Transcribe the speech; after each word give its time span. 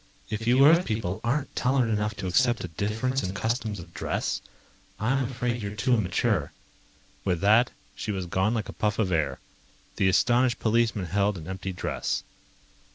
If 0.31 0.47
you 0.47 0.65
Earth 0.65 0.83
people 0.83 1.21
aren't 1.23 1.55
tolerant 1.55 1.91
enough 1.93 2.15
to 2.15 2.25
accept 2.25 2.63
a 2.63 2.67
difference 2.69 3.21
in 3.21 3.35
customs 3.35 3.79
of 3.79 3.93
dress, 3.93 4.41
I'm 4.99 5.23
afraid 5.25 5.61
you're 5.61 5.75
too 5.75 5.93
immature." 5.93 6.51
With 7.23 7.39
that, 7.41 7.69
she 7.95 8.11
was 8.11 8.25
gone 8.25 8.55
like 8.55 8.67
a 8.67 8.73
puff 8.73 8.97
of 8.97 9.11
air. 9.11 9.37
The 9.97 10.09
astonished 10.09 10.57
policemen 10.57 11.05
held 11.05 11.37
an 11.37 11.47
empty 11.47 11.71
dress. 11.71 12.23